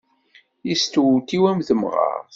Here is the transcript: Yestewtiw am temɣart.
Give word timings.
Yestewtiw 0.67 1.43
am 1.49 1.59
temɣart. 1.67 2.27